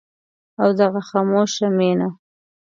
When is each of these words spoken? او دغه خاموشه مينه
او 0.61 0.69
دغه 0.79 1.01
خاموشه 1.09 1.67
مينه 1.77 2.09